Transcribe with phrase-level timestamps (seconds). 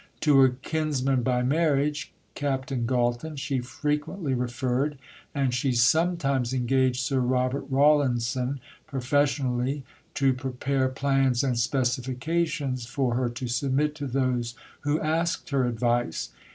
[0.21, 4.97] To her kinsman by marriage, Captain Galton, she frequently referred;
[5.35, 9.83] and she sometimes engaged Sir Robert Rawlinson professionally
[10.15, 16.31] to prepare plans and specifications for her to submit to those who asked her advice.